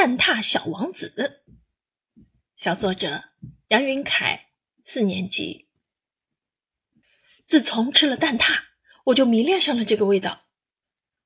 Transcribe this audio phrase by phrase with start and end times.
[0.00, 1.42] 蛋挞小王子，
[2.56, 3.24] 小作者
[3.68, 4.46] 杨云凯，
[4.82, 5.68] 四年级。
[7.44, 8.62] 自从吃了蛋挞，
[9.04, 10.46] 我就迷恋上了这个味道。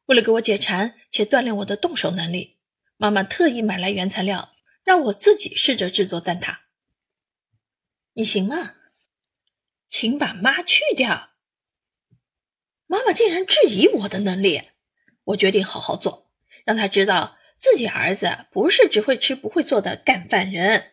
[0.07, 2.59] 为了给我解馋且锻炼我的动手能力，
[2.97, 4.53] 妈妈特意买来原材料，
[4.83, 6.59] 让我自己试着制作蛋挞。
[8.15, 8.75] 你行吗？
[9.89, 11.31] 请把妈去掉。
[12.89, 14.63] 妈妈竟然质疑我的能力，
[15.23, 16.33] 我决定好好做，
[16.65, 17.39] 让她知道。
[17.65, 20.93] 自己儿子不是只会吃不会做的干饭人。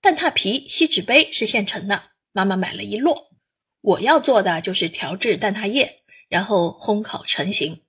[0.00, 3.28] 蛋挞皮、锡纸杯是现成的，妈妈买了一摞。
[3.80, 7.82] 我要做的就是调制蛋挞液，然后烘烤成型。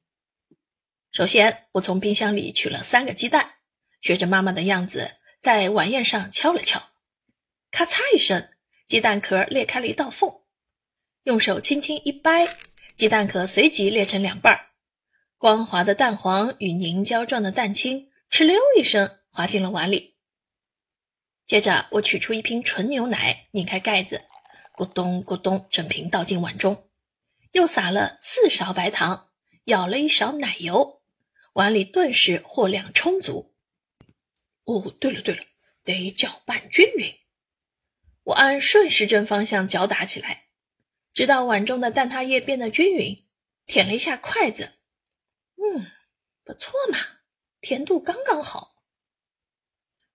[1.11, 3.53] 首先，我从冰箱里取了三个鸡蛋，
[4.01, 5.11] 学着妈妈的样子，
[5.43, 6.81] 在碗沿上敲了敲，
[7.69, 8.49] 咔嚓一声，
[8.87, 10.41] 鸡蛋壳裂开了一道缝。
[11.21, 12.47] 用手轻轻一掰，
[12.97, 14.72] 鸡蛋壳随即裂成两半儿。
[15.43, 20.15] 光滑的蛋黄与凝胶状的蛋清哧溜一声滑进了碗里。
[21.45, 24.23] 接着，我取出一瓶纯牛奶，拧开盖子，
[24.77, 26.89] 咕咚咕咚，整瓶倒进碗中，
[27.51, 29.31] 又撒了四勺白糖，
[29.65, 31.01] 舀了一勺奶油，
[31.51, 33.53] 碗里顿时货量充足。
[34.63, 35.43] 哦，对了对了，
[35.83, 37.13] 得搅拌均匀。
[38.23, 40.45] 我按顺时针方向搅打起来，
[41.13, 43.25] 直到碗中的蛋挞液变得均匀，
[43.65, 44.71] 舔了一下筷子。
[45.55, 45.85] 嗯，
[46.43, 46.97] 不错嘛，
[47.61, 48.75] 甜度刚刚好。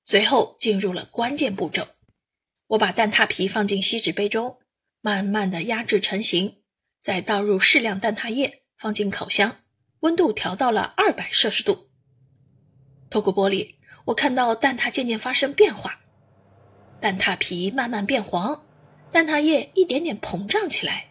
[0.05, 1.87] 随后进入了关键步骤，
[2.67, 4.59] 我把蛋挞皮放进锡纸杯中，
[5.01, 6.63] 慢慢的压制成型，
[7.03, 9.61] 再倒入适量蛋挞液，放进烤箱，
[10.01, 11.91] 温度调到了二百摄氏度。
[13.11, 16.01] 透过玻璃，我看到蛋挞渐渐发生变化，
[17.01, 18.67] 蛋挞皮慢慢变黄，
[19.13, 21.11] 蛋挞液一点点膨胀起来，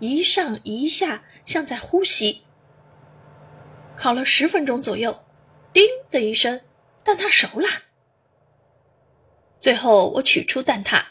[0.00, 2.42] 一上一下，像在呼吸。
[3.98, 5.24] 烤了十分钟左右，
[5.72, 6.60] 叮的一声，
[7.02, 7.68] 蛋挞熟了。
[9.58, 11.04] 最后我取出蛋挞，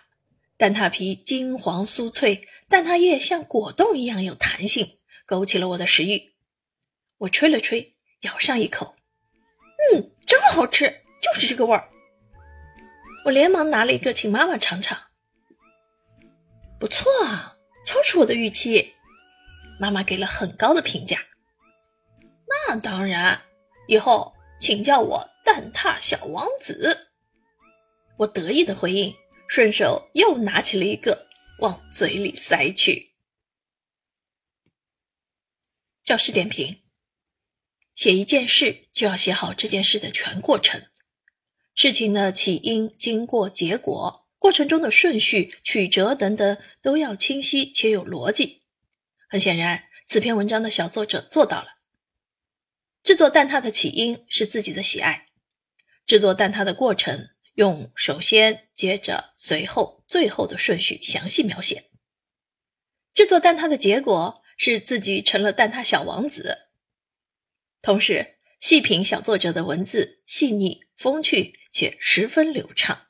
[0.56, 4.96] 蛋挞皮金黄酥脆，蛋挞液像果冻一样有弹性，
[5.26, 6.32] 勾起了我的食欲。
[7.18, 8.96] 我吹了吹，咬上一口，
[9.94, 11.90] 嗯，真好吃，就是这个味儿。
[13.26, 14.98] 我连忙拿了一个请妈妈尝尝，
[16.80, 18.94] 不错啊，超出我的预期。
[19.78, 21.20] 妈妈给了很高的评价。
[22.50, 23.42] 那当然，
[23.88, 27.10] 以后请叫我蛋挞小王子。
[28.18, 29.14] 我得意的回应，
[29.48, 31.28] 顺手又拿起了一个
[31.60, 33.14] 往嘴里塞去。
[36.04, 36.82] 教师点评：
[37.96, 40.82] 写一件事就要写好这件事的全过程，
[41.76, 48.64] 事情的起因、经过、结果，过程中的顺序、曲折等等都要清晰且有逻辑。
[49.30, 51.77] 很显然，此篇文章的小作者做到了。
[53.08, 55.28] 制作蛋挞的起因是自己的喜爱，
[56.06, 61.86] 制作蛋挞的过程用首先、接着、随后、最后的顺序详细描写。
[63.14, 66.68] 制作蛋挞的结果是自己成了蛋挞小王子。
[67.82, 73.07] 同时，细品小作者的文字细腻、风趣且十分流畅。